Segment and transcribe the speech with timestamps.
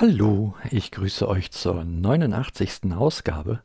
[0.00, 2.92] Hallo, ich grüße euch zur 89.
[2.94, 3.64] Ausgabe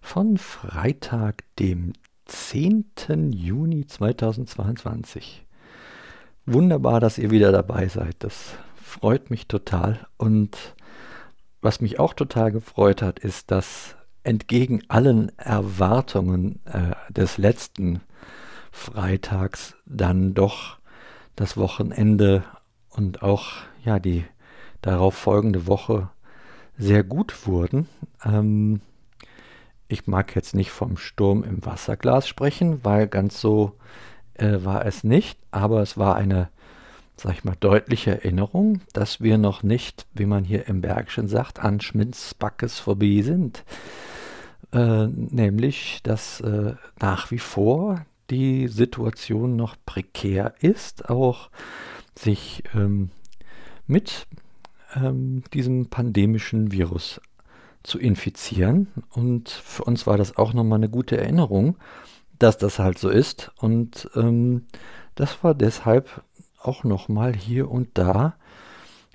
[0.00, 1.92] von Freitag, dem
[2.24, 3.30] 10.
[3.30, 5.46] Juni 2022.
[6.46, 8.16] Wunderbar, dass ihr wieder dabei seid.
[8.24, 10.04] Das freut mich total.
[10.16, 10.74] Und
[11.60, 18.00] was mich auch total gefreut hat, ist, dass entgegen allen Erwartungen äh, des letzten
[18.72, 20.78] Freitags dann doch
[21.36, 22.42] das Wochenende
[22.88, 23.52] und auch
[23.84, 24.24] ja die
[24.82, 26.08] darauf folgende Woche
[26.76, 27.88] sehr gut wurden.
[28.24, 28.80] Ähm,
[29.88, 33.72] ich mag jetzt nicht vom Sturm im Wasserglas sprechen, weil ganz so
[34.34, 36.50] äh, war es nicht, aber es war eine,
[37.16, 41.58] sag ich mal, deutliche Erinnerung, dass wir noch nicht, wie man hier im Bergischen sagt,
[41.58, 43.64] an Schminzbackes vorbei sind.
[44.72, 51.48] Äh, nämlich, dass äh, nach wie vor die Situation noch prekär ist, auch
[52.14, 53.10] sich ähm,
[53.86, 54.26] mit
[54.94, 57.20] ähm, diesem pandemischen Virus
[57.82, 58.88] zu infizieren.
[59.10, 61.76] Und für uns war das auch nochmal eine gute Erinnerung,
[62.38, 63.50] dass das halt so ist.
[63.56, 64.66] Und ähm,
[65.14, 66.22] das war deshalb
[66.60, 68.34] auch nochmal hier und da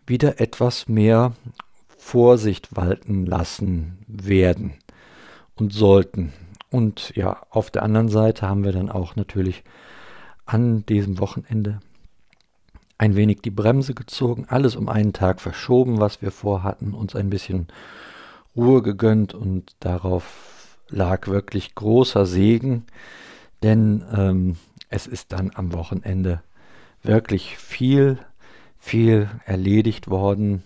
[0.06, 1.34] wieder etwas mehr
[1.98, 4.74] Vorsicht walten lassen werden
[5.56, 6.34] und sollten.
[6.70, 9.64] Und ja, auf der anderen Seite haben wir dann auch natürlich
[10.46, 11.80] an diesem Wochenende
[12.98, 17.30] ein wenig die Bremse gezogen, alles um einen Tag verschoben, was wir vorhatten, uns ein
[17.30, 17.68] bisschen
[18.56, 22.86] Ruhe gegönnt und darauf lag wirklich großer Segen,
[23.64, 24.58] denn ähm,
[24.90, 26.42] es ist dann am Wochenende
[27.02, 28.20] wirklich viel,
[28.80, 30.64] viel erledigt worden,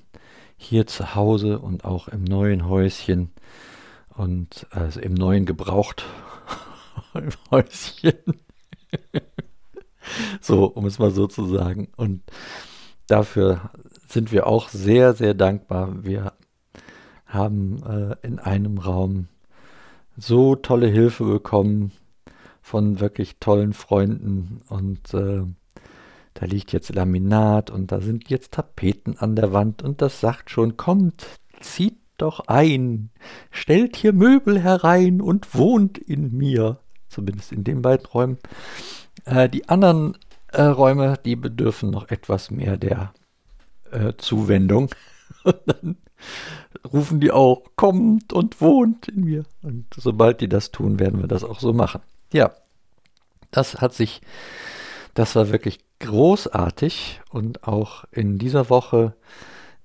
[0.58, 3.32] hier zu Hause und auch im neuen Häuschen
[4.10, 6.06] und also im neuen Gebraucht
[7.52, 8.40] Häuschen.
[10.42, 11.90] So, um es mal so zu sagen.
[11.96, 12.22] Und
[13.08, 13.72] dafür
[14.08, 16.04] sind wir auch sehr, sehr dankbar.
[16.04, 16.34] Wir
[17.26, 19.28] haben äh, in einem Raum
[20.18, 21.92] so tolle Hilfe bekommen
[22.62, 25.44] von wirklich tollen Freunden und äh,
[26.34, 30.52] da liegt jetzt Laminat und da sind jetzt Tapeten an der Wand und das sagt
[30.52, 31.26] schon, kommt,
[31.62, 33.10] zieht doch ein,
[33.52, 36.80] stellt hier Möbel herein und wohnt in mir.
[37.08, 38.38] Zumindest in den beiden Räumen.
[39.26, 40.18] Äh, die anderen
[40.52, 43.14] äh, Räume, die bedürfen noch etwas mehr der
[43.92, 44.90] äh, Zuwendung.
[45.66, 45.98] Dann
[46.92, 49.46] rufen die auch, kommt und wohnt in mir.
[49.62, 52.02] Und sobald die das tun, werden wir das auch so machen.
[52.32, 52.52] Ja,
[53.52, 54.22] das hat sich,
[55.14, 57.22] das war wirklich großartig.
[57.30, 59.16] Und auch in dieser Woche,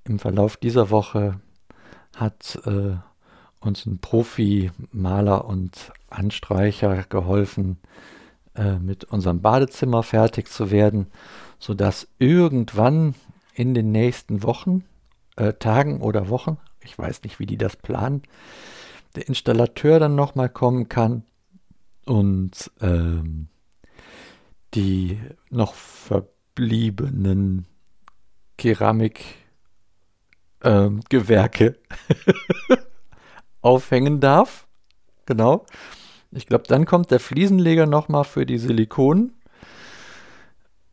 [0.05, 1.41] im Verlauf dieser Woche,
[2.17, 2.97] hat äh,
[3.61, 7.79] uns ein Profi-Maler und Anstreicher geholfen,
[8.55, 11.07] äh, mit unserem Badezimmer fertig zu werden,
[11.59, 13.15] sodass irgendwann
[13.55, 14.85] in den nächsten Wochen,
[15.37, 18.23] äh, Tagen oder Wochen, ich weiß nicht, wie die das planen,
[19.17, 21.25] der Installateur dann nochmal kommen kann
[22.05, 23.49] und ähm,
[24.75, 25.21] die
[25.51, 27.67] noch verbliebenen
[28.57, 29.37] Keramikgewerke
[30.65, 31.77] ähm,
[33.61, 34.67] aufhängen darf.
[35.27, 35.67] Genau.
[36.33, 39.33] Ich glaube, dann kommt der Fliesenleger nochmal für die Silikon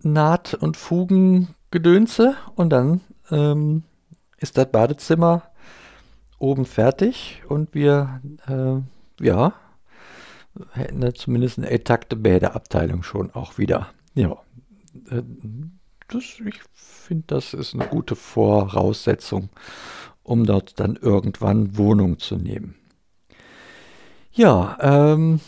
[0.02, 3.02] Naht- und Fugengedönse und dann
[3.32, 3.84] ähm,
[4.38, 5.44] ist das Badezimmer
[6.38, 9.54] oben fertig und wir, äh, ja,
[10.72, 13.90] hätten zumindest eine intakte Bädeabteilung schon auch wieder.
[14.16, 14.38] Ja,
[15.10, 15.22] äh,
[16.08, 19.50] das, ich finde, das ist eine gute Voraussetzung,
[20.24, 22.79] um dort dann irgendwann Wohnung zu nehmen.
[24.40, 25.42] Ja, ähm,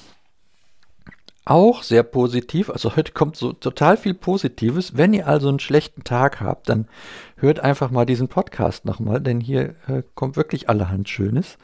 [1.46, 2.69] auch sehr positiv.
[2.69, 4.97] Also heute kommt so total viel Positives.
[4.97, 6.90] Wenn ihr also einen schlechten Tag habt, dann
[7.38, 11.57] hört einfach mal diesen Podcast nochmal, denn hier äh, kommt wirklich allerhand Schönes.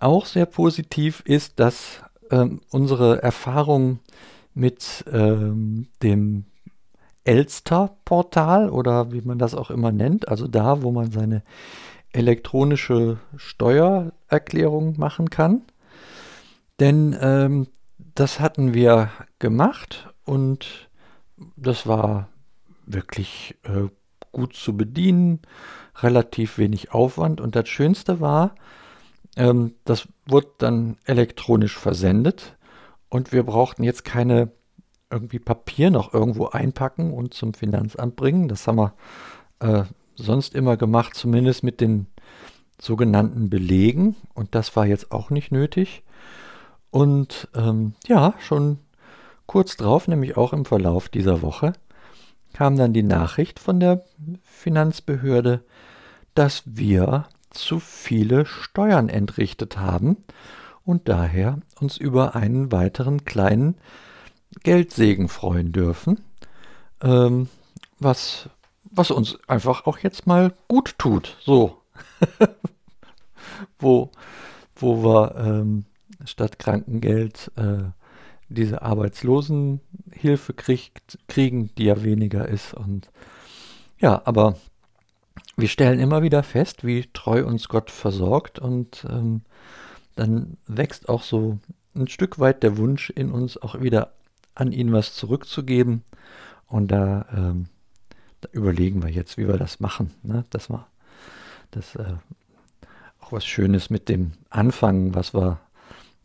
[0.00, 2.02] Auch sehr positiv ist, dass
[2.32, 4.00] ähm, unsere Erfahrung
[4.52, 6.46] mit ähm, dem
[7.22, 11.44] Elster-Portal oder wie man das auch immer nennt, also da, wo man seine
[12.12, 15.62] elektronische Steuererklärung machen kann,
[16.80, 17.68] denn ähm,
[18.14, 20.88] das hatten wir gemacht und
[21.56, 22.28] das war
[22.86, 23.88] wirklich äh,
[24.32, 25.40] gut zu bedienen,
[25.96, 27.40] relativ wenig Aufwand.
[27.40, 28.54] Und das Schönste war,
[29.36, 32.56] ähm, das wurde dann elektronisch versendet
[33.08, 34.50] und wir brauchten jetzt keine
[35.10, 38.48] irgendwie Papier noch irgendwo einpacken und zum Finanzamt bringen.
[38.48, 38.94] Das haben wir
[39.60, 39.84] äh,
[40.16, 42.06] sonst immer gemacht, zumindest mit den
[42.80, 44.16] sogenannten Belegen.
[44.34, 46.02] Und das war jetzt auch nicht nötig.
[46.96, 48.78] Und ähm, ja, schon
[49.44, 51.74] kurz drauf, nämlich auch im Verlauf dieser Woche,
[52.54, 54.02] kam dann die Nachricht von der
[54.42, 55.62] Finanzbehörde,
[56.32, 60.24] dass wir zu viele Steuern entrichtet haben
[60.86, 63.74] und daher uns über einen weiteren kleinen
[64.62, 66.24] Geldsegen freuen dürfen,
[67.02, 67.50] ähm,
[67.98, 68.48] was,
[68.84, 71.36] was uns einfach auch jetzt mal gut tut.
[71.44, 71.76] So.
[73.78, 74.10] wo,
[74.76, 75.84] wo wir ähm,
[76.26, 77.84] statt Krankengeld äh,
[78.48, 82.74] diese Arbeitslosenhilfe kriegt, kriegen, die ja weniger ist.
[82.74, 83.10] Und
[83.98, 84.56] ja, aber
[85.56, 89.42] wir stellen immer wieder fest, wie treu uns Gott versorgt und ähm,
[90.14, 91.58] dann wächst auch so
[91.94, 94.12] ein Stück weit der Wunsch in uns, auch wieder
[94.54, 96.04] an ihn was zurückzugeben.
[96.66, 97.66] Und da, ähm,
[98.40, 100.12] da überlegen wir jetzt, wie wir das machen.
[100.22, 100.44] Ne?
[100.50, 100.88] Das war
[101.70, 102.14] das äh,
[103.20, 105.60] auch was Schönes mit dem Anfang, was wir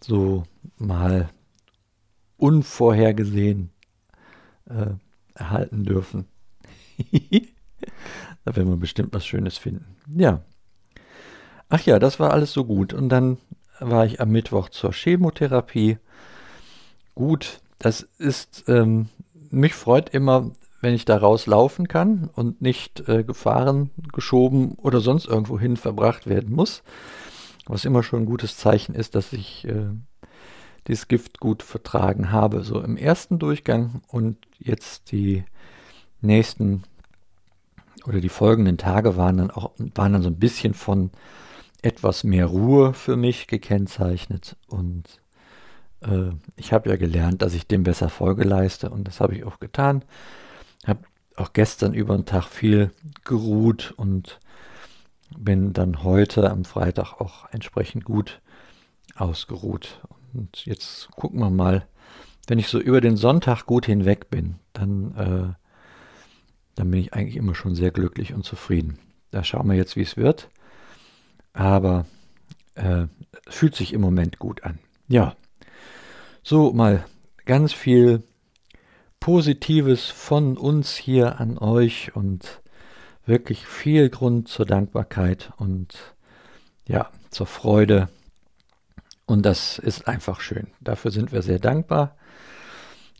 [0.04, 0.44] so
[0.78, 1.30] mal
[2.38, 3.72] unvorhergesehen
[4.70, 4.94] äh,
[5.36, 6.26] erhalten dürfen.
[8.46, 9.96] da werden wir bestimmt was Schönes finden.
[10.14, 10.42] Ja.
[11.70, 12.94] Ach ja, das war alles so gut.
[12.94, 13.38] Und dann
[13.80, 15.98] war ich am Mittwoch zur Chemotherapie.
[17.16, 19.10] Gut, das ist, ähm,
[19.50, 20.52] mich freut immer,
[20.82, 26.28] wenn ich da rauslaufen kann und nicht äh, gefahren, geschoben oder sonst irgendwo hin verbracht
[26.28, 26.84] werden muss.
[27.66, 29.90] Was immer schon ein gutes Zeichen ist, dass ich äh,
[30.88, 32.64] dieses Gift gut vertragen habe.
[32.64, 35.44] So im ersten Durchgang und jetzt die
[36.22, 36.84] nächsten
[38.06, 41.12] oder die folgenden Tage waren dann auch waren dann so ein bisschen von
[41.82, 45.22] etwas mehr Ruhe für mich gekennzeichnet und
[46.02, 49.44] äh, ich habe ja gelernt, dass ich dem besser Folge leiste und das habe ich
[49.44, 50.04] auch getan.
[50.86, 51.02] Habe
[51.36, 52.92] auch gestern über den Tag viel
[53.24, 54.40] geruht und
[55.38, 58.42] bin dann heute am Freitag auch entsprechend gut
[59.16, 60.02] ausgeruht.
[60.34, 61.88] Und jetzt gucken wir mal,
[62.48, 65.54] wenn ich so über den Sonntag gut hinweg bin, dann, äh,
[66.76, 69.00] dann bin ich eigentlich immer schon sehr glücklich und zufrieden.
[69.32, 70.50] Da schauen wir jetzt, wie es wird.
[71.54, 72.06] Aber
[72.76, 73.06] äh,
[73.48, 74.80] fühlt sich im Moment gut an.
[75.08, 75.36] Ja,
[76.44, 77.06] so mal
[77.46, 78.24] ganz viel
[79.20, 82.61] Positives von uns hier an euch und
[83.26, 86.16] wirklich viel Grund zur Dankbarkeit und
[86.88, 88.10] ja, zur Freude.
[89.26, 90.68] Und das ist einfach schön.
[90.82, 92.16] Dafür sind wir sehr dankbar.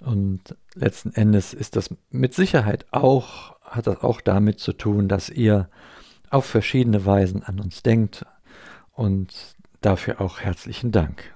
[0.02, 5.30] Und letzten Endes ist das mit Sicherheit auch, hat das auch damit zu tun, dass
[5.30, 5.70] ihr
[6.30, 8.26] auf verschiedene Weisen an uns denkt.
[8.94, 11.34] Und dafür auch herzlichen Dank.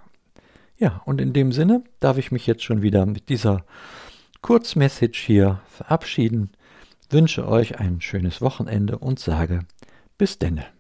[0.78, 3.64] Ja, und in dem Sinne darf ich mich jetzt schon wieder mit dieser
[4.42, 6.52] Kurzmessage hier verabschieden,
[7.12, 9.60] wünsche euch ein schönes Wochenende und sage
[10.18, 10.75] bis denne.